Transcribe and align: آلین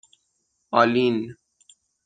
آلین 0.79 1.35